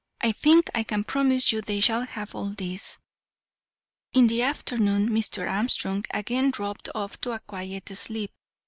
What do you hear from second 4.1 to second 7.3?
In the afternoon, Mr. Armstrong again dropped off